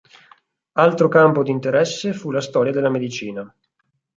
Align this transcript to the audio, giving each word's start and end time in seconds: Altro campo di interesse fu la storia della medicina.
Altro 0.77 1.07
campo 1.07 1.43
di 1.43 1.51
interesse 1.51 2.11
fu 2.13 2.31
la 2.31 2.41
storia 2.41 2.71
della 2.71 2.89
medicina. 2.89 3.55